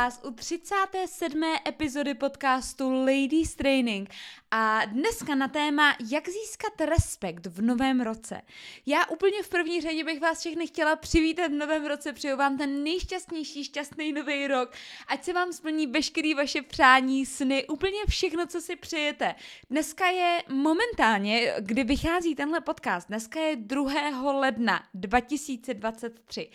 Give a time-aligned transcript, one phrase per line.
[0.00, 1.42] vás u 37.
[1.68, 4.10] epizody podcastu Ladies Training
[4.50, 8.42] a dneska na téma, jak získat respekt v novém roce.
[8.86, 12.58] Já úplně v první řadě bych vás všechny chtěla přivítat v novém roce, přeju vám
[12.58, 14.72] ten nejšťastnější, šťastný nový rok,
[15.08, 19.34] ať se vám splní veškerý vaše přání, sny, úplně všechno, co si přejete.
[19.70, 24.32] Dneska je momentálně, kdy vychází tenhle podcast, dneska je 2.
[24.32, 26.50] ledna 2023.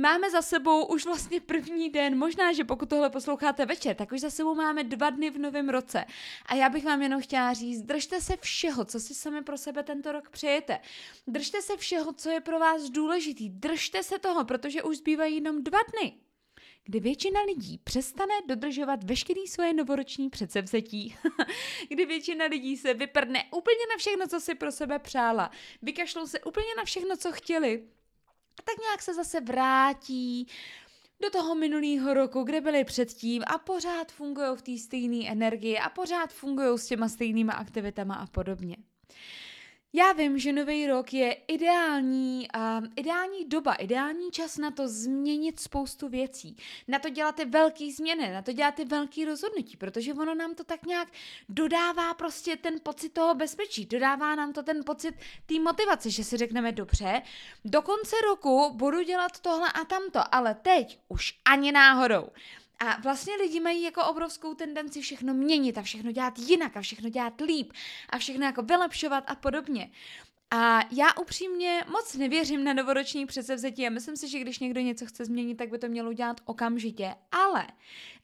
[0.00, 4.20] Máme za sebou už vlastně první den, možná, že pokud tohle posloucháte večer, tak už
[4.20, 6.04] za sebou máme dva dny v novém roce.
[6.46, 9.82] A já bych vám jenom chtěla říct, držte se všeho, co si sami pro sebe
[9.82, 10.78] tento rok přejete.
[11.26, 13.50] Držte se všeho, co je pro vás důležitý.
[13.50, 16.12] Držte se toho, protože už zbývají jenom dva dny
[16.84, 21.16] kdy většina lidí přestane dodržovat veškerý svoje novoroční předsevzetí,
[21.88, 25.50] kdy většina lidí se vyprdne úplně na všechno, co si pro sebe přála,
[25.82, 27.84] vykašlou se úplně na všechno, co chtěli
[28.60, 30.46] a tak nějak se zase vrátí
[31.22, 35.88] do toho minulého roku, kde byli předtím a pořád fungují v té stejné energii a
[35.88, 38.76] pořád fungují s těma stejnýma aktivitama a podobně.
[39.92, 45.60] Já vím, že nový rok je ideální, uh, ideální doba, ideální čas na to změnit
[45.60, 46.56] spoustu věcí,
[46.88, 50.54] na to dělat ty velké změny, na to dělat ty velké rozhodnutí, protože ono nám
[50.54, 51.08] to tak nějak
[51.48, 55.14] dodává prostě ten pocit toho bezpečí, dodává nám to ten pocit
[55.46, 57.22] té motivace, že si řekneme dobře,
[57.64, 62.28] do konce roku budu dělat tohle a tamto, ale teď už ani náhodou.
[62.80, 67.08] A vlastně lidi mají jako obrovskou tendenci všechno měnit a všechno dělat jinak a všechno
[67.08, 67.72] dělat líp
[68.08, 69.90] a všechno jako vylepšovat a podobně.
[70.50, 75.06] A já upřímně moc nevěřím na novoroční předsevzetí a myslím si, že když někdo něco
[75.06, 77.14] chce změnit, tak by to mělo dělat okamžitě.
[77.32, 77.66] Ale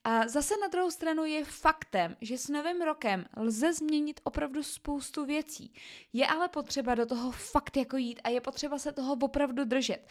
[0.05, 5.25] a zase na druhou stranu je faktem, že s novým rokem lze změnit opravdu spoustu
[5.25, 5.73] věcí.
[6.12, 10.09] Je ale potřeba do toho fakt jako jít a je potřeba se toho opravdu držet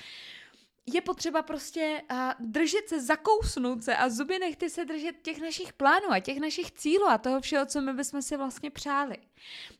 [0.87, 5.73] je potřeba prostě uh, držet se, zakousnout se a zuby nechty se držet těch našich
[5.73, 9.17] plánů a těch našich cílů a toho všeho, co my bychom si vlastně přáli.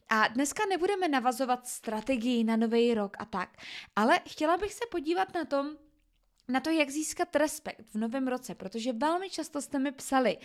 [0.10, 3.50] A dneska nebudeme navazovat strategii na nový rok a tak,
[3.96, 5.78] ale chtěla bych se podívat na tom,
[6.48, 10.38] na to, jak získat respekt v novém roce, protože velmi často jste mi psali,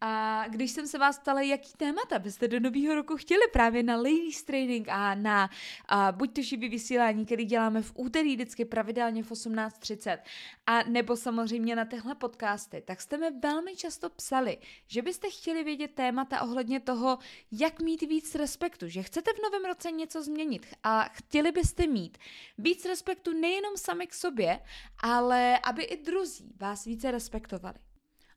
[0.00, 3.96] a když jsem se vás ptala, jaký témata byste do nového roku chtěli právě na
[3.96, 5.50] Ladies Training a na
[5.88, 10.18] a buď to živý vysílání, který děláme v úterý vždycky pravidelně v 18.30
[10.66, 15.64] a nebo samozřejmě na tyhle podcasty, tak jste mi velmi často psali, že byste chtěli
[15.64, 17.18] vědět témata ohledně toho,
[17.52, 22.18] jak mít víc respektu, že chcete v novém roce něco změnit a chtěli byste mít
[22.58, 24.60] víc respektu nejenom sami k sobě,
[24.98, 27.78] ale aby i druzí vás více respektovali.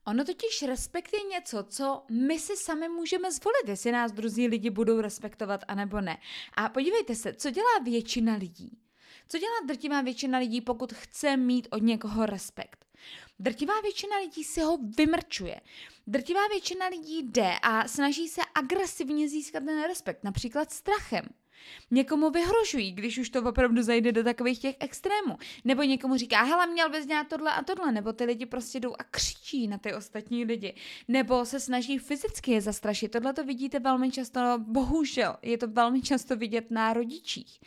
[0.06, 4.70] Ono totiž respekt je něco, co my si sami můžeme zvolit, jestli nás druzí lidi
[4.70, 6.18] budou respektovat anebo ne.
[6.54, 8.78] A podívejte se, co dělá většina lidí.
[9.28, 12.84] Co dělá drtivá většina lidí, pokud chce mít od někoho respekt?
[13.38, 15.60] Drtivá většina lidí si ho vymrčuje.
[16.06, 21.24] Drtivá většina lidí jde a snaží se agresivně získat ten respekt, například strachem.
[21.90, 25.38] Někomu vyhrožují, když už to opravdu zajde do takových těch extrémů.
[25.64, 27.92] Nebo někomu říká, hele, měl bys dělat tohle a tohle.
[27.92, 30.74] Nebo ty lidi prostě jdou a křičí na ty ostatní lidi.
[31.08, 33.12] Nebo se snaží fyzicky je zastrašit.
[33.12, 37.60] Tohle to vidíte velmi často, bohužel, je to velmi často vidět na rodičích.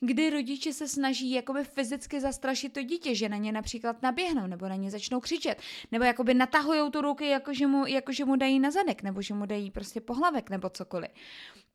[0.00, 4.68] Kdy rodiče se snaží jakoby fyzicky zastrašit to dítě, že na ně například naběhnou, nebo
[4.68, 5.58] na ně začnou křičet,
[5.92, 9.22] nebo jakoby natahují tu ruky, jako že mu, jako že mu dají na zadek, nebo
[9.22, 11.10] že mu dají prostě pohlavek, nebo cokoliv.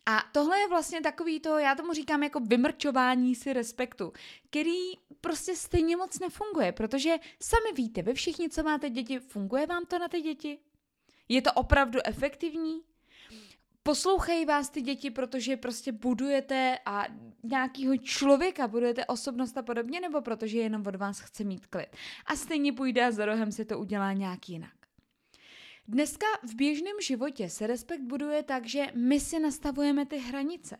[0.05, 4.13] A tohle je vlastně takový to, já tomu říkám jako vymrčování si respektu,
[4.49, 4.79] který
[5.21, 9.99] prostě stejně moc nefunguje, protože sami víte, vy všichni, co máte děti, funguje vám to
[9.99, 10.59] na ty děti?
[11.29, 12.81] Je to opravdu efektivní?
[13.83, 17.05] Poslouchají vás ty děti, protože prostě budujete a
[17.43, 21.95] nějakého člověka, budujete osobnost a podobně, nebo protože jenom od vás chce mít klid.
[22.25, 24.78] A stejně půjde a za rohem si to udělá nějak jinak.
[25.91, 30.77] Dneska v běžném životě se respekt buduje tak, že my si nastavujeme ty hranice.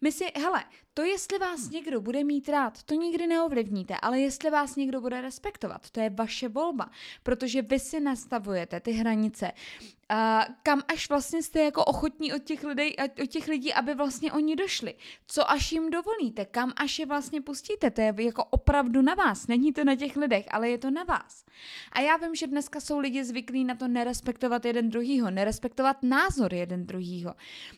[0.00, 4.50] My si, hele, to jestli vás někdo bude mít rád, to nikdy neovlivníte, ale jestli
[4.50, 6.90] vás někdo bude respektovat, to je vaše volba,
[7.22, 10.16] protože vy si nastavujete ty hranice, uh,
[10.62, 14.56] kam až vlastně jste jako ochotní od těch, lidí, od těch lidí, aby vlastně oni
[14.56, 14.94] došli.
[15.26, 19.46] Co až jim dovolíte, kam až je vlastně pustíte, to je jako opravdu na vás,
[19.46, 21.44] není to na těch lidech, ale je to na vás.
[21.92, 26.54] A já vím, že dneska jsou lidi zvyklí na to nerespektovat jeden druhýho, nerespektovat názor
[26.54, 27.34] jeden druhýho.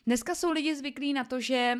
[0.07, 1.75] Dneska jsou lidi zvyklí na to, že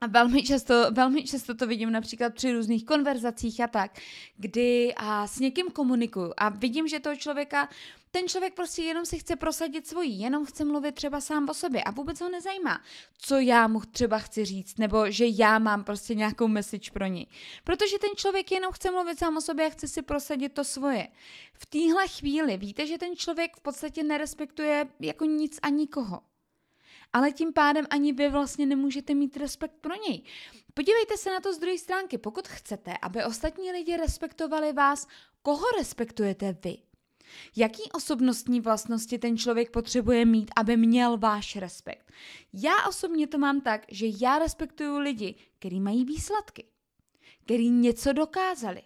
[0.00, 4.00] a velmi často, velmi často to vidím například při různých konverzacích a tak,
[4.36, 7.68] kdy a s někým komunikuju a vidím, že toho člověka
[8.14, 11.82] ten člověk prostě jenom si chce prosadit svoji, jenom chce mluvit třeba sám o sobě
[11.84, 12.80] a vůbec ho nezajímá,
[13.18, 17.26] co já mu třeba chci říct, nebo že já mám prostě nějakou message pro něj.
[17.64, 21.08] Protože ten člověk jenom chce mluvit sám o sobě a chce si prosadit to svoje.
[21.54, 26.20] V téhle chvíli víte, že ten člověk v podstatě nerespektuje jako nic a nikoho
[27.12, 30.22] ale tím pádem ani vy vlastně nemůžete mít respekt pro něj.
[30.74, 32.18] Podívejte se na to z druhé stránky.
[32.18, 35.06] Pokud chcete, aby ostatní lidi respektovali vás,
[35.42, 36.76] koho respektujete vy?
[37.56, 42.12] Jaký osobnostní vlastnosti ten člověk potřebuje mít, aby měl váš respekt?
[42.52, 46.64] Já osobně to mám tak, že já respektuju lidi, kteří mají výsledky,
[47.44, 48.82] kteří něco dokázali,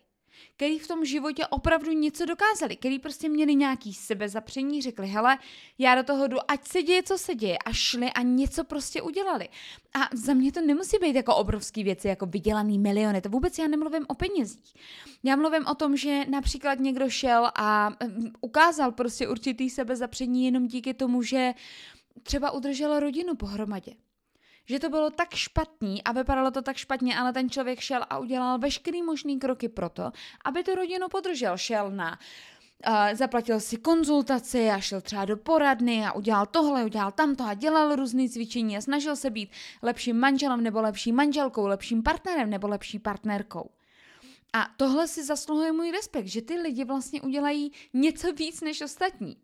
[0.56, 5.38] který v tom životě opravdu něco dokázali, který prostě měli nějaký sebezapření, řekli, hele,
[5.78, 9.02] já do toho jdu, ať se děje, co se děje a šli a něco prostě
[9.02, 9.48] udělali.
[9.94, 13.68] A za mě to nemusí být jako obrovský věci, jako vydělaný miliony, to vůbec já
[13.68, 14.74] nemluvím o penězích.
[15.22, 20.66] Já mluvím o tom, že například někdo šel a mm, ukázal prostě určitý sebezapření jenom
[20.66, 21.54] díky tomu, že
[22.22, 23.94] třeba udržel rodinu pohromadě
[24.68, 28.18] že to bylo tak špatný a vypadalo to tak špatně, ale ten člověk šel a
[28.18, 30.12] udělal veškerý možný kroky pro to,
[30.44, 31.56] aby tu rodinu podržel.
[31.56, 32.18] Šel na
[32.86, 37.54] Uh, zaplatil si konzultaci a šel třeba do poradny a udělal tohle, udělal tamto a
[37.54, 39.50] dělal různé cvičení a snažil se být
[39.82, 43.70] lepším manželem nebo lepší manželkou, lepším partnerem nebo lepší partnerkou.
[44.52, 49.36] A tohle si zasluhuje můj respekt, že ty lidi vlastně udělají něco víc než ostatní.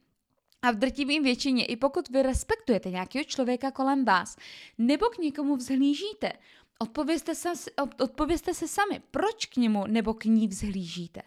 [0.65, 4.37] A v drtivým většině, i pokud vy respektujete nějakého člověka kolem vás,
[4.79, 6.33] nebo k někomu vzhlížíte,
[6.79, 7.53] odpovězte se,
[8.01, 11.23] odpovězte se sami, proč k němu nebo k ní vzhlížíte.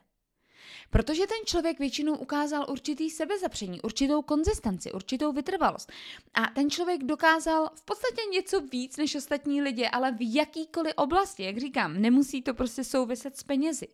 [0.90, 5.92] Protože ten člověk většinou ukázal určitý sebezapření, určitou konzistenci, určitou vytrvalost.
[6.34, 11.44] A ten člověk dokázal v podstatě něco víc než ostatní lidi, ale v jakýkoliv oblasti,
[11.44, 13.88] jak říkám, nemusí to prostě souviset s penězi.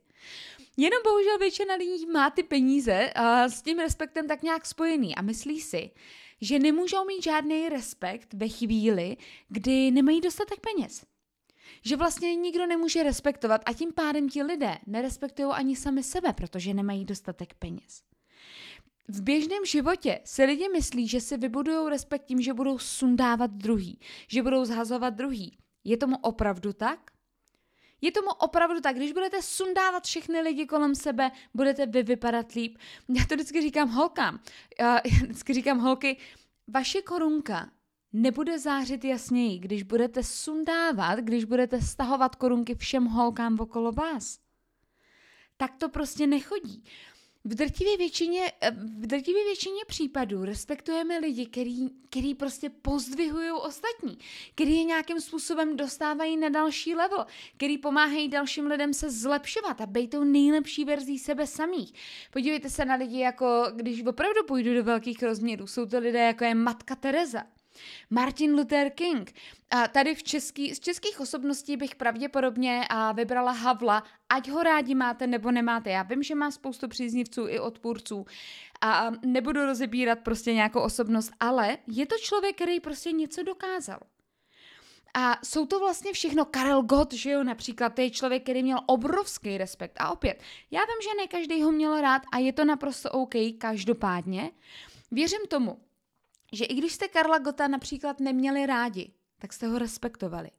[0.77, 5.21] Jenom bohužel většina lidí má ty peníze a s tím respektem tak nějak spojený a
[5.21, 5.91] myslí si,
[6.41, 9.17] že nemůžou mít žádný respekt ve chvíli,
[9.49, 11.05] kdy nemají dostatek peněz.
[11.81, 16.73] Že vlastně nikdo nemůže respektovat a tím pádem ti lidé nerespektují ani sami sebe, protože
[16.73, 18.03] nemají dostatek peněz.
[19.07, 23.99] V běžném životě se lidi myslí, že si vybudují respekt tím, že budou sundávat druhý,
[24.27, 25.57] že budou zhazovat druhý.
[25.83, 27.12] Je tomu opravdu tak?
[28.03, 32.77] Je tomu opravdu tak, když budete sundávat všechny lidi kolem sebe, budete vy vypadat líp.
[33.09, 34.39] Já to vždycky říkám holkám.
[34.79, 36.17] Já vždycky říkám holky,
[36.67, 37.71] vaše korunka
[38.13, 44.39] nebude zářit jasněji, když budete sundávat, když budete stahovat korunky všem holkám okolo vás.
[45.57, 46.83] Tak to prostě nechodí.
[47.45, 54.17] V drtivé většině, eh, v drtivé většině případů respektujeme lidi, který, který prostě pozdvihují ostatní,
[54.55, 57.25] který je nějakým způsobem dostávají na další level,
[57.57, 61.93] který pomáhají dalším lidem se zlepšovat a být tou nejlepší verzí sebe samých.
[62.31, 66.43] Podívejte se na lidi, jako když opravdu půjdu do velkých rozměrů, jsou to lidé, jako
[66.43, 67.43] je Matka Teresa.
[68.09, 69.33] Martin Luther King.
[69.69, 74.95] A tady v český, z českých osobností bych pravděpodobně a vybrala Havla, ať ho rádi
[74.95, 75.89] máte nebo nemáte.
[75.89, 78.25] Já vím, že má spoustu příznivců i odpůrců
[78.81, 83.99] a nebudu rozebírat prostě nějakou osobnost, ale je to člověk, který prostě něco dokázal.
[85.13, 88.79] A jsou to vlastně všechno Karel Gott, že jo, například, to je člověk, který měl
[88.85, 89.97] obrovský respekt.
[89.99, 90.41] A opět,
[90.71, 94.51] já vím, že ne každý ho měl rád a je to naprosto OK, každopádně.
[95.11, 95.77] Věřím tomu,
[96.53, 100.51] že i když jste Karla Gota například neměli rádi, tak jste ho respektovali.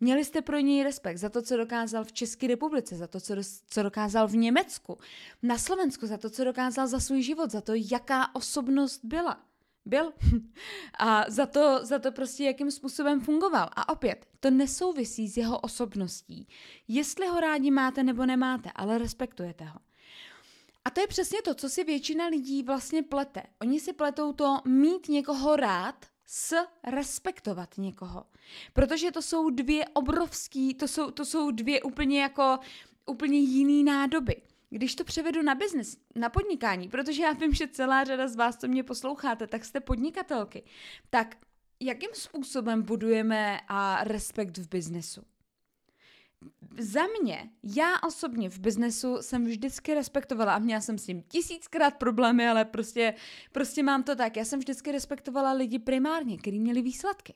[0.00, 3.34] Měli jste pro něj respekt za to, co dokázal v České republice, za to, co,
[3.34, 4.98] do, co dokázal v Německu,
[5.42, 9.40] na Slovensku, za to, co dokázal za svůj život, za to, jaká osobnost byla.
[9.84, 10.12] Byl.
[10.98, 13.68] A za to, za to prostě, jakým způsobem fungoval.
[13.76, 16.48] A opět, to nesouvisí s jeho osobností.
[16.88, 19.80] Jestli ho rádi máte nebo nemáte, ale respektujete ho.
[20.88, 23.42] A to je přesně to, co si většina lidí vlastně plete.
[23.60, 28.24] Oni si pletou to mít někoho rád s respektovat někoho.
[28.72, 32.58] Protože to jsou dvě obrovský, to jsou, to jsou dvě úplně jako
[33.06, 34.42] úplně jiný nádoby.
[34.70, 38.56] Když to převedu na biznis, na podnikání, protože já vím, že celá řada z vás,
[38.56, 40.62] co mě posloucháte, tak jste podnikatelky,
[41.10, 41.36] tak
[41.80, 45.22] jakým způsobem budujeme a respekt v biznesu?
[46.78, 51.96] Za mě, já osobně v biznesu jsem vždycky respektovala a měla jsem s tím tisíckrát
[51.96, 53.14] problémy, ale prostě,
[53.52, 54.36] prostě mám to tak.
[54.36, 57.34] Já jsem vždycky respektovala lidi primárně, kteří měli výsledky.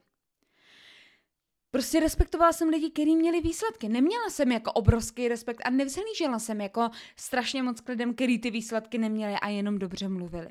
[1.71, 3.89] Prostě respektovala jsem lidi, kteří měli výsledky.
[3.89, 8.51] Neměla jsem jako obrovský respekt a nevzhlížela jsem jako strašně moc k lidem, který ty
[8.51, 10.49] výsledky neměli a jenom dobře mluvili.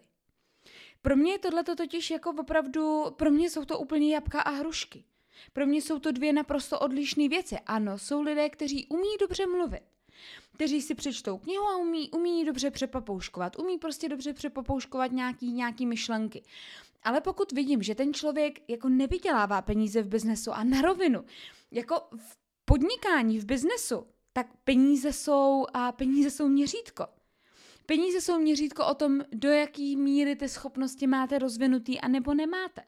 [1.01, 5.03] Pro mě je tohle totiž jako opravdu, pro mě jsou to úplně jabka a hrušky.
[5.53, 7.57] Pro mě jsou to dvě naprosto odlišné věci.
[7.65, 9.81] Ano, jsou lidé, kteří umí dobře mluvit.
[10.53, 15.85] kteří si přečtou knihu a umí, umí dobře přepapouškovat, umí prostě dobře přepapouškovat nějaký, nějaký
[15.85, 16.43] myšlenky.
[17.03, 21.25] Ale pokud vidím, že ten člověk jako nevydělává peníze v biznesu a na rovinu,
[21.71, 27.07] jako v podnikání, v biznesu, tak peníze jsou a peníze jsou měřítko.
[27.85, 32.81] Peníze jsou měřítko o tom, do jaký míry ty schopnosti máte rozvinutý a nebo nemáte.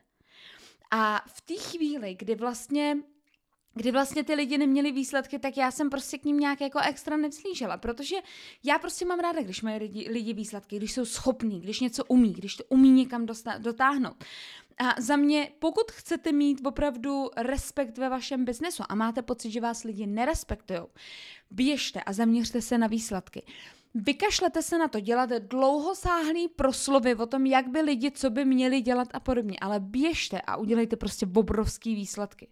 [0.95, 2.97] A v té chvíli, kdy vlastně
[3.75, 7.17] kdy vlastně ty lidi neměli výsledky, tak já jsem prostě k ním nějak jako extra
[7.17, 8.15] nevzlížela, protože
[8.63, 12.33] já prostě mám ráda, když mají lidi, lidi výsledky, když jsou schopní, když něco umí,
[12.33, 14.23] když to umí někam dosta- dotáhnout.
[14.77, 19.61] A za mě, pokud chcete mít opravdu respekt ve vašem biznesu a máte pocit, že
[19.61, 20.79] vás lidi nerespektují,
[21.51, 23.43] běžte a zaměřte se na výsledky.
[23.95, 28.81] Vykašlete se na to dělat dlouhosáhlý proslovy o tom, jak by lidi, co by měli
[28.81, 32.47] dělat a podobně, ale běžte a udělejte prostě obrovský výsledky.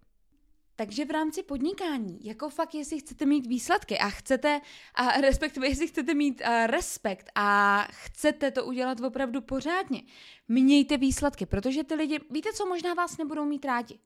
[0.76, 4.62] Takže v rámci podnikání, jako fakt, jestli chcete mít výsledky a chcete,
[4.96, 10.04] a respektive jestli chcete mít a respekt a chcete to udělat opravdu pořádně,
[10.48, 14.00] mějte výsledky, protože ty lidi, víte co, možná vás nebudou mít rádi.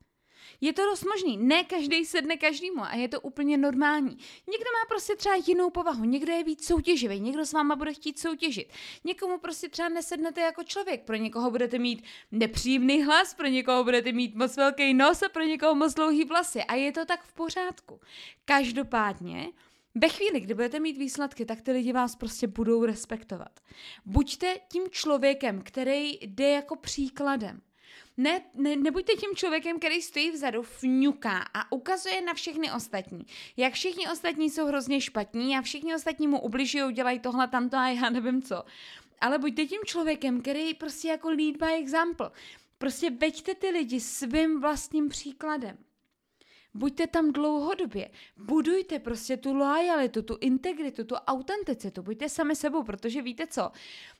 [0.61, 1.37] Je to dost možný.
[1.37, 4.17] Ne každý sedne každému a je to úplně normální.
[4.47, 8.19] Někdo má prostě třeba jinou povahu, někdo je víc soutěživý, někdo s váma bude chtít
[8.19, 8.73] soutěžit.
[9.03, 14.11] Někomu prostě třeba nesednete jako člověk, pro někoho budete mít nepříjemný hlas, pro někoho budete
[14.11, 16.63] mít moc velký nos a pro někoho moc dlouhý vlasy.
[16.63, 17.99] A je to tak v pořádku.
[18.45, 19.47] Každopádně,
[19.95, 23.59] ve chvíli, kdy budete mít výsledky, tak ty lidi vás prostě budou respektovat.
[24.05, 27.61] Buďte tím člověkem, který jde jako příkladem.
[28.17, 33.25] Ne, ne, nebuďte tím člověkem, který stojí vzadu, fňuká a ukazuje na všechny ostatní.
[33.57, 37.87] Jak všichni ostatní jsou hrozně špatní a všichni ostatní mu ubližují, dělají tohle, tamto a
[37.87, 38.63] já nevím co.
[39.21, 42.31] Ale buďte tím člověkem, který prostě jako lead by example.
[42.77, 45.77] Prostě veďte ty lidi svým vlastním příkladem.
[46.77, 48.09] Buďte tam dlouhodobě.
[48.37, 52.03] Budujte prostě tu lojalitu, tu integritu, tu autenticitu.
[52.03, 53.71] Buďte sami sebou, protože víte co?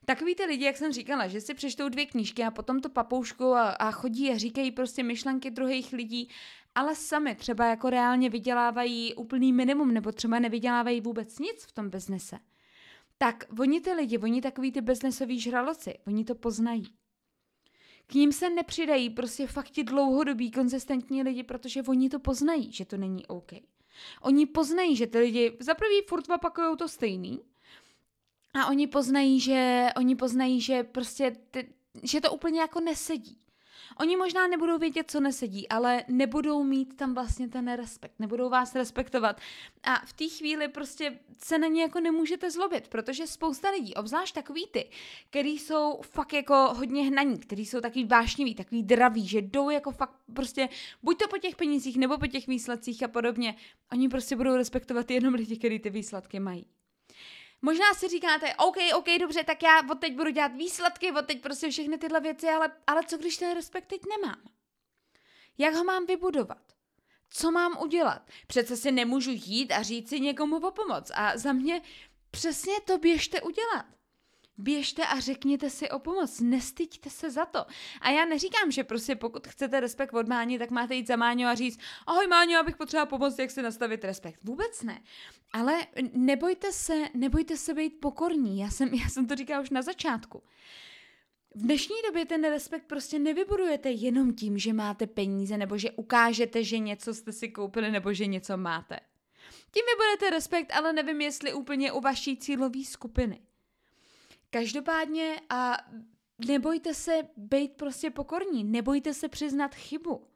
[0.06, 3.46] Takový ty lidi, jak jsem říkala, že si přečtou dvě knížky a potom to papoušku
[3.46, 6.30] a, a chodí a říkají prostě myšlenky druhých lidí,
[6.76, 11.90] ale sami třeba jako reálně vydělávají úplný minimum nebo třeba nevydělávají vůbec nic v tom
[11.90, 12.40] biznese.
[13.18, 16.94] Tak oni ty lidi, oni takový ty biznesoví žraloci, oni to poznají.
[18.08, 22.86] K ním se nepřidají prostě fakt ti dlouhodobí, konzistentní lidi, protože oni to poznají, že
[22.86, 23.52] to není OK.
[24.22, 27.40] Oni poznají, že ty lidi za prvý furt opakují to stejný
[28.54, 33.38] a oni poznají, že oni poznají, že prostě ty, že to úplně jako nesedí.
[34.00, 38.75] Oni možná nebudou vědět, co nesedí, ale nebudou mít tam vlastně ten respekt, nebudou vás
[38.75, 39.42] respektovat.
[39.84, 44.36] A v té chvíli prostě se na ně jako nemůžete zlobit, protože spousta lidí, obzvlášť
[44.36, 44.90] takový ty,
[45.30, 49.92] který jsou fakt jako hodně hnaní, který jsou takový vášniví, takový draví, že jdou jako
[49.92, 50.70] fakt prostě
[51.04, 53.56] buď to po těch penězích nebo po těch výsledcích a podobně,
[53.92, 56.66] oni prostě budou respektovat jenom lidi, kteří ty výsledky mají.
[57.62, 61.42] Možná si říkáte, OK, OK, dobře, tak já od teď budu dělat výsledky, od teď
[61.42, 64.42] prostě všechny tyhle věci, ale, ale co když ten respekt teď nemám?
[65.58, 66.76] Jak ho mám vybudovat?
[67.30, 68.22] Co mám udělat?
[68.48, 71.12] Přece si nemůžu jít a říct si někomu o pomoc.
[71.16, 71.82] A za mě
[72.32, 73.86] přesně to běžte udělat.
[74.58, 77.66] Běžte a řekněte si o pomoc, nestyďte se za to.
[78.02, 81.48] A já neříkám, že prostě pokud chcete respekt od Máni, tak máte jít za Máňo
[81.48, 84.40] a říct, ahoj Máňo, abych potřeba pomoct, jak si nastavit respekt.
[84.44, 85.02] Vůbec ne.
[85.54, 88.60] Ale nebojte se, nebojte se být pokorní.
[88.60, 90.44] Já jsem, já jsem to říkala už na začátku.
[91.56, 96.64] V dnešní době ten respekt prostě nevybudujete jenom tím, že máte peníze nebo že ukážete,
[96.64, 99.00] že něco jste si koupili nebo že něco máte.
[99.72, 103.40] Tím vybudete respekt, ale nevím, jestli úplně u vaší cílové skupiny.
[104.56, 105.78] Každopádně a
[106.48, 110.28] nebojte se být prostě pokorní, nebojte se přiznat chybu.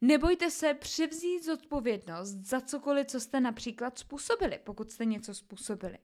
[0.00, 5.98] Nebojte se převzít zodpovědnost za cokoliv, co jste například způsobili, pokud jste něco způsobili.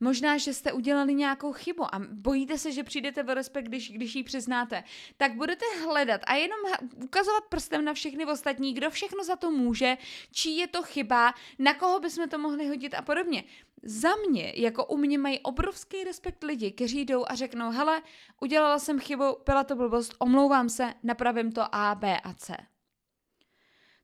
[0.00, 4.14] Možná, že jste udělali nějakou chybu a bojíte se, že přijdete v respekt, když, když
[4.14, 4.84] ji přiznáte.
[5.16, 6.58] Tak budete hledat a jenom
[7.04, 9.96] ukazovat prstem na všechny ostatní, kdo všechno za to může,
[10.32, 13.44] čí je to chyba, na koho bychom to mohli hodit a podobně.
[13.82, 18.02] Za mě, jako u mě mají obrovský respekt lidi, kteří jdou a řeknou, hele,
[18.40, 22.56] udělala jsem chybu, byla to blbost, omlouvám se, napravím to A, B a C.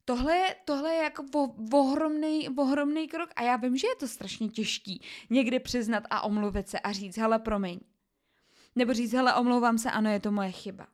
[0.09, 1.25] Tohle je, tohle je jako
[1.73, 6.69] ohromný, ohromný krok a já vím, že je to strašně těžký někdy přiznat a omluvit
[6.69, 7.81] se a říct, hele, promiň.
[8.77, 10.87] Nebo říct, hele, omlouvám se, ano, je to moje chyba.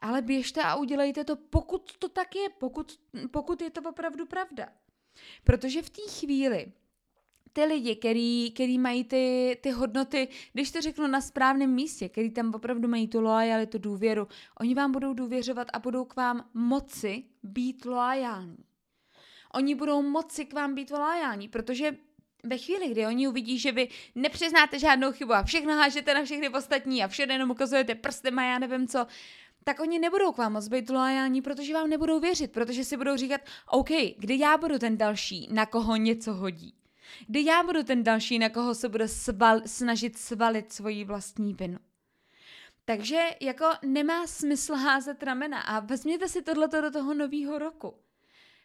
[0.00, 4.68] Ale běžte a udělejte to, pokud to tak je, pokud, pokud je to opravdu pravda.
[5.44, 6.72] Protože v té chvíli,
[7.56, 12.30] ty lidi, který, který mají ty, ty hodnoty, když to řeknu na správném místě, který
[12.30, 14.28] tam opravdu mají tu lojalitu, důvěru,
[14.60, 18.64] oni vám budou důvěřovat a budou k vám moci být loajální.
[19.54, 21.96] Oni budou moci k vám být loajální, protože
[22.44, 26.48] ve chvíli, kdy oni uvidí, že vy nepřiznáte žádnou chybu a všechno hážete na všechny
[26.48, 29.06] ostatní a všude jenom ukazujete prstem a já nevím co,
[29.64, 33.16] tak oni nebudou k vám moc být loajální, protože vám nebudou věřit, protože si budou
[33.16, 36.74] říkat, OK, kdy já budu ten další, na koho něco hodí.
[37.26, 41.78] Kdy já budu ten další, na koho se bude sval, snažit svalit svoji vlastní vinu.
[42.84, 47.94] Takže jako nemá smysl házet ramena a vezměte si tohleto do toho nového roku.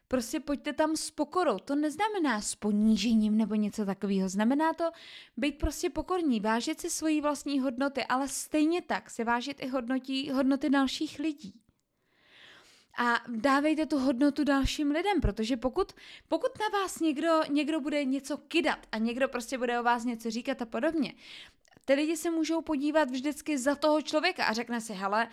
[0.08, 1.60] Prostě pojďte tam s pokorou.
[1.60, 4.30] To neznamená s ponížením nebo něco takového.
[4.30, 4.92] Znamená to
[5.38, 10.32] být prostě pokorní, vážit si svoji vlastní hodnoty, ale stejně tak se vážit i hodnotí,
[10.32, 11.62] hodnoty dalších lidí.
[12.98, 15.94] A dávejte tu hodnotu dalším lidem, protože pokud,
[16.28, 20.32] pokud na vás někdo, někdo bude něco kidat a někdo prostě bude o vás něco
[20.32, 21.14] říkat a podobně,
[21.86, 25.28] ty lidi se můžou podívat vždycky za toho člověka a řekne si, hele,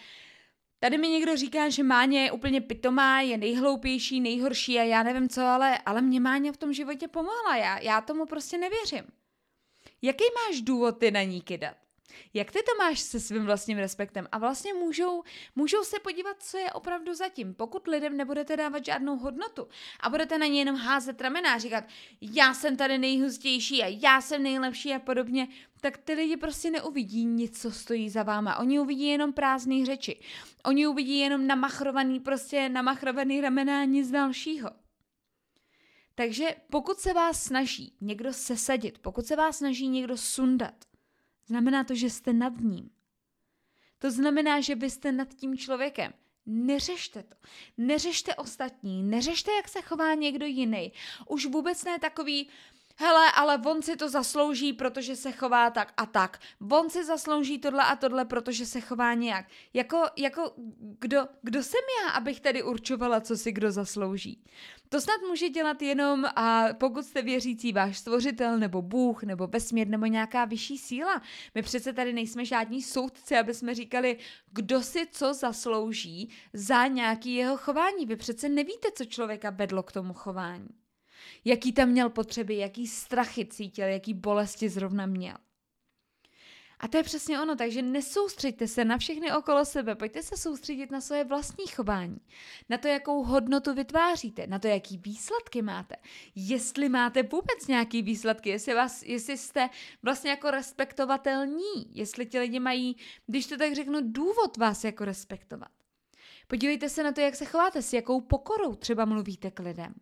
[0.80, 5.28] Tady mi někdo říká, že Máně je úplně pitomá, je nejhloupější, nejhorší a já nevím
[5.28, 9.04] co, ale, ale mě Máně v tom životě pomohla, já, já tomu prostě nevěřím.
[10.02, 11.76] Jaký máš důvod ty na ní kydat?
[12.34, 14.28] Jak ty to máš se svým vlastním respektem?
[14.32, 15.22] A vlastně můžou,
[15.56, 17.54] můžou se podívat, co je opravdu zatím.
[17.54, 19.68] Pokud lidem nebudete dávat žádnou hodnotu
[20.00, 21.84] a budete na ně jenom házet ramena a říkat,
[22.20, 25.48] já jsem tady nejhustější a já jsem nejlepší a podobně,
[25.80, 28.56] tak ty lidi prostě neuvidí nic, co stojí za váma.
[28.56, 30.20] Oni uvidí jenom prázdné řeči.
[30.64, 34.70] Oni uvidí jenom namachrovaný, prostě namachrovaný ramena a nic dalšího.
[36.14, 40.74] Takže pokud se vás snaží někdo sesadit, pokud se vás snaží někdo sundat,
[41.48, 42.90] Znamená to, že jste nad ním.
[43.98, 46.12] To znamená, že vy jste nad tím člověkem.
[46.46, 47.36] Neřešte to.
[47.78, 49.02] Neřešte ostatní.
[49.02, 50.92] Neřešte, jak se chová někdo jiný.
[51.28, 52.48] Už vůbec ne takový,
[52.98, 56.40] hele, ale on si to zaslouží, protože se chová tak a tak.
[56.70, 59.46] On si zaslouží tohle a tohle, protože se chová nějak.
[59.74, 60.52] Jako, jako
[60.98, 64.44] kdo, kdo jsem já, abych tady určovala, co si kdo zaslouží?
[64.88, 69.88] To snad může dělat jenom, a pokud jste věřící váš stvořitel, nebo Bůh, nebo vesmír,
[69.88, 71.22] nebo nějaká vyšší síla.
[71.54, 74.18] My přece tady nejsme žádní soudci, aby jsme říkali,
[74.52, 78.06] kdo si co zaslouží za nějaký jeho chování.
[78.06, 80.77] Vy přece nevíte, co člověka vedlo k tomu chování
[81.44, 85.36] jaký tam měl potřeby, jaký strachy cítil, jaký bolesti zrovna měl.
[86.80, 90.90] A to je přesně ono, takže nesoustřeďte se na všechny okolo sebe, pojďte se soustředit
[90.90, 92.20] na své vlastní chování,
[92.68, 95.94] na to, jakou hodnotu vytváříte, na to, jaký výsledky máte,
[96.34, 99.70] jestli máte vůbec nějaký výsledky, jestli, vás, jestli jste
[100.02, 105.70] vlastně jako respektovatelní, jestli ti lidi mají, když to tak řeknu, důvod vás jako respektovat.
[106.48, 109.94] Podívejte se na to, jak se chováte, s jakou pokorou třeba mluvíte k lidem.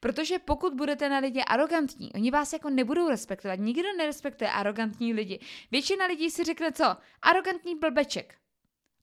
[0.00, 3.58] Protože pokud budete na lidi arrogantní, oni vás jako nebudou respektovat.
[3.58, 5.40] Nikdo nerespektuje arrogantní lidi.
[5.70, 6.96] Většina lidí si řekne co?
[7.22, 8.34] Arrogantní blbeček.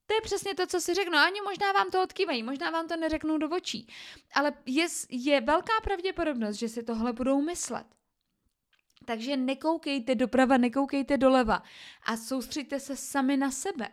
[0.06, 1.18] To je přesně to, co si řeknu.
[1.18, 3.88] Ani možná vám to odkývají, možná vám to neřeknou do očí.
[4.34, 7.86] Ale je, je velká pravděpodobnost, že si tohle budou myslet.
[9.06, 11.64] Takže nekoukejte doprava, nekoukejte doleva
[12.04, 13.90] a soustřeďte se sami na sebe.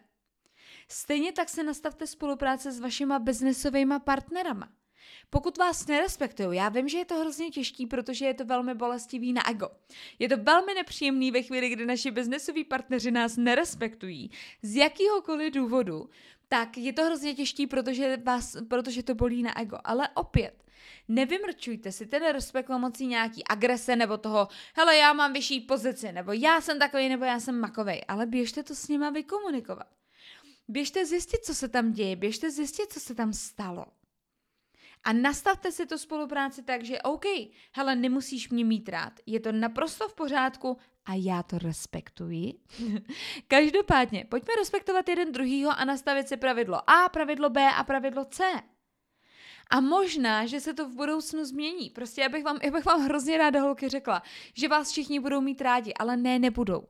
[0.88, 4.68] Stejně tak se nastavte spolupráce s vašima biznesovými partnerama.
[5.34, 9.32] Pokud vás nerespektují, já vím, že je to hrozně těžký, protože je to velmi bolestivý
[9.32, 9.68] na ego.
[10.18, 14.30] Je to velmi nepříjemný ve chvíli, kdy naši biznesoví partneři nás nerespektují
[14.62, 16.10] z jakýhokoliv důvodu,
[16.48, 19.78] tak je to hrozně těžký, protože, vás, protože to bolí na ego.
[19.84, 20.64] Ale opět,
[21.08, 26.32] nevymrčujte si ten respekt pomocí nějaký agrese nebo toho, hele, já mám vyšší pozici, nebo
[26.32, 29.86] já jsem takový, nebo já jsem makovej, ale běžte to s nima vykomunikovat.
[30.68, 33.84] Běžte zjistit, co se tam děje, běžte zjistit, co se tam stalo.
[35.04, 37.24] A nastavte si tu spolupráci tak, že OK,
[37.72, 42.54] hele, nemusíš mě mít rád, je to naprosto v pořádku a já to respektuji.
[43.48, 48.44] Každopádně, pojďme respektovat jeden druhýho a nastavit si pravidlo A, pravidlo B a pravidlo C.
[49.70, 51.90] A možná, že se to v budoucnu změní.
[51.90, 54.22] Prostě já bych vám, já bych vám hrozně ráda holky řekla,
[54.54, 56.88] že vás všichni budou mít rádi, ale ne, nebudou.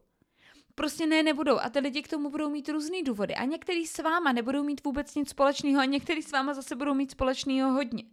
[0.74, 1.58] Prostě ne, nebudou.
[1.58, 3.34] A ty lidi k tomu budou mít různý důvody.
[3.34, 6.94] A některý s váma nebudou mít vůbec nic společného a některý s váma zase budou
[6.94, 8.04] mít společného hodně.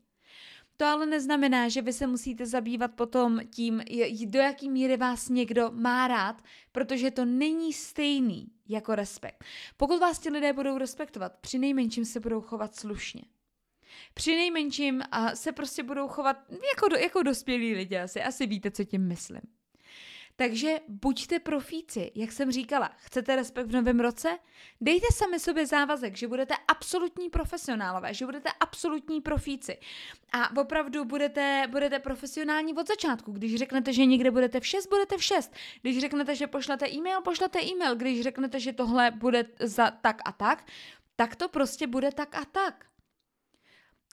[0.78, 3.84] To ale neznamená, že vy se musíte zabývat potom tím,
[4.26, 6.42] do jaký míry vás někdo má rád,
[6.72, 9.44] protože to není stejný jako respekt.
[9.78, 13.22] Pokud vás ti lidé budou respektovat, při nejmenším se budou chovat slušně.
[14.14, 15.02] Při nejmenším
[15.34, 18.22] se prostě budou chovat jako, jako dospělí lidi asi.
[18.22, 19.42] Asi víte, co tím myslím.
[20.40, 22.92] Takže buďte profíci, jak jsem říkala.
[22.98, 24.38] Chcete respekt v novém roce?
[24.82, 29.78] Dejte sami sobě závazek, že budete absolutní profesionálové, že budete absolutní profíci.
[30.32, 33.32] A opravdu budete, budete profesionální od začátku.
[33.32, 35.54] Když řeknete, že někde budete v 6, budete v 6.
[35.82, 37.96] Když řeknete, že pošlete e-mail, pošlete e-mail.
[37.96, 40.66] Když řeknete, že tohle bude za tak a tak,
[41.16, 42.86] tak to prostě bude tak a tak.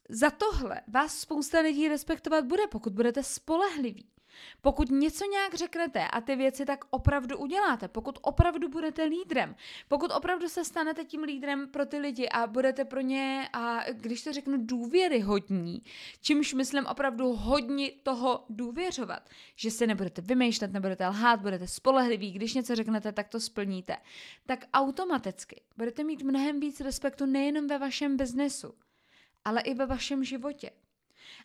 [0.09, 4.16] Za tohle vás spousta lidí respektovat bude, pokud budete spolehliví.
[4.61, 9.57] Pokud něco nějak řeknete a ty věci tak opravdu uděláte, pokud opravdu budete lídrem,
[9.89, 14.25] pokud opravdu se stanete tím lídrem pro ty lidi a budete pro ně, a když
[14.25, 15.83] to řeknu, důvěryhodní,
[16.21, 22.55] čímž myslím opravdu hodně toho důvěřovat, že si nebudete vymýšlet, nebudete lhát, budete spolehliví, když
[22.55, 23.97] něco řeknete, tak to splníte,
[24.47, 28.75] tak automaticky budete mít mnohem víc respektu nejenom ve vašem biznesu,
[29.45, 30.71] ale i ve vašem životě.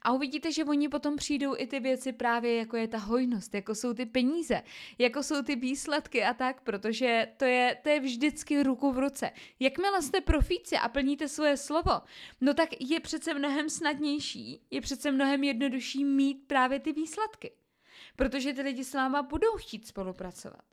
[0.02, 3.76] A uvidíte, že oni potom přijdou i ty věci právě jako je ta hojnost, jako
[3.76, 4.62] jsou ty peníze,
[4.98, 9.32] jako jsou ty výsledky a tak, protože to je, to je vždycky ruku v ruce.
[9.60, 12.02] Jakmile jste profíci a plníte svoje slovo,
[12.42, 17.52] no tak je přece mnohem snadnější, je přece mnohem jednodušší mít právě ty výsledky.
[18.16, 20.71] Protože ty lidi s váma budou chtít spolupracovat.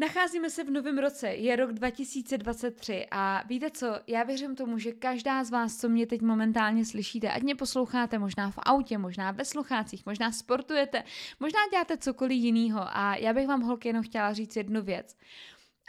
[0.00, 4.92] Nacházíme se v novém roce, je rok 2023 a víte co, já věřím tomu, že
[4.92, 9.30] každá z vás, co mě teď momentálně slyšíte, ať mě posloucháte možná v autě, možná
[9.30, 11.04] ve sluchácích, možná sportujete,
[11.40, 15.16] možná děláte cokoliv jiného a já bych vám holky jenom chtěla říct jednu věc.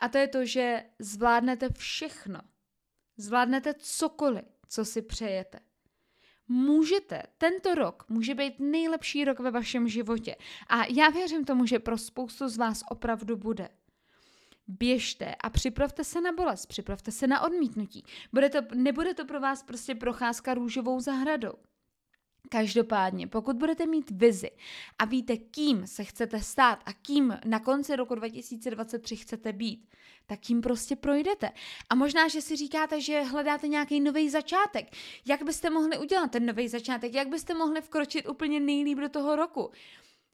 [0.02, 2.40] A to je to, že zvládnete všechno.
[3.18, 5.60] Zvládnete cokoliv, co si přejete.
[6.48, 10.36] Můžete, tento rok může být nejlepší rok ve vašem životě.
[10.68, 13.70] A já věřím tomu, že pro spoustu z vás opravdu bude
[14.80, 18.04] běžte a připravte se na bolest, připravte se na odmítnutí.
[18.34, 21.54] Bude to, nebude to pro vás prostě procházka růžovou zahradou.
[22.50, 24.52] Každopádně, pokud budete mít vizi
[25.00, 30.40] a víte, kým se chcete stát a kým na konci roku 2023 chcete být, tak
[30.40, 31.50] tím prostě projdete.
[31.90, 34.96] A možná, že si říkáte, že hledáte nějaký nový začátek.
[35.26, 37.14] Jak byste mohli udělat ten nový začátek?
[37.14, 39.72] Jak byste mohli vkročit úplně nejlíp do toho roku?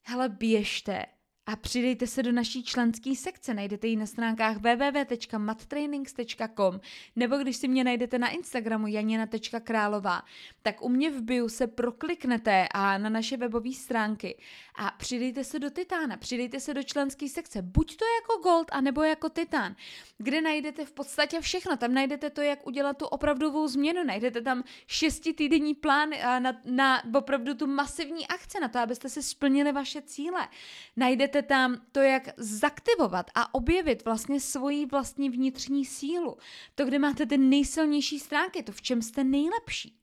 [0.06, 1.06] Hele, běžte,
[1.48, 3.54] a přidejte se do naší členské sekce.
[3.54, 6.80] Najdete ji na stránkách www.mattrainings.com
[7.16, 10.22] nebo když si mě najdete na Instagramu janina.králová,
[10.62, 14.38] tak u mě v bio se prokliknete a na naše webové stránky
[14.76, 19.04] a přidejte se do Titána, přidejte se do členské sekce, buď to jako Gold, anebo
[19.04, 19.76] jako Titán,
[20.18, 21.78] kde najdete v podstatě všechno.
[21.78, 27.54] Tam najdete to, jak udělat tu opravdovou změnu, najdete tam šestitýdenní plán na, na opravdu
[27.54, 30.48] tu masivní akce, na to, abyste si splnili vaše cíle.
[30.96, 36.38] Najdete najdete tam to, jak zaktivovat a objevit vlastně svoji vlastní vnitřní sílu.
[36.76, 40.00] To, kde máte ty nejsilnější stránky, to, v čem jste nejlepší.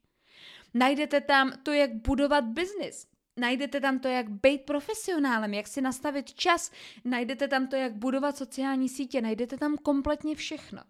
[0.75, 3.07] Najdete tam to, jak budovat biznis.
[3.37, 6.70] Najdete tam to, jak být profesionálem, jak si nastavit čas.
[7.05, 9.20] Najdete tam to, jak budovat sociální sítě.
[9.20, 10.83] Najdete tam kompletně všechno.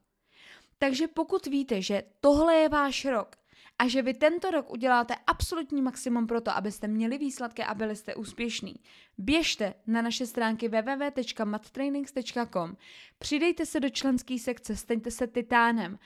[0.79, 3.37] Takže pokud víte, že tohle je váš rok
[3.79, 7.97] a že vy tento rok uděláte absolutní maximum pro to, abyste měli výsledky a byli
[7.97, 8.75] jste úspěšní.
[9.19, 12.77] Běžte na naše stránky www.mattrainings.com,
[13.19, 15.99] přidejte se do členské sekce, staňte se titánem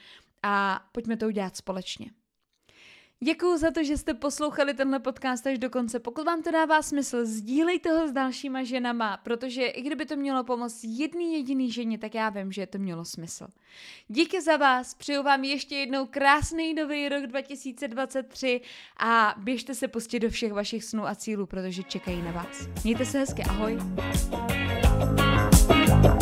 [0.43, 2.11] a pojďme to udělat společně.
[3.23, 5.99] Děkuji za to, že jste poslouchali tenhle podcast až do konce.
[5.99, 10.43] Pokud vám to dává smysl, sdílejte ho s dalšíma ženama, protože i kdyby to mělo
[10.43, 13.47] pomoct jedný jediný ženě, tak já vím, že to mělo smysl.
[14.07, 18.61] Díky za vás, přeju vám ještě jednou krásný nový rok 2023
[18.97, 22.67] a běžte se pustit do všech vašich snů a cílů, protože čekají na vás.
[22.83, 23.77] Mějte se hezky, ahoj!
[25.69, 26.18] thank you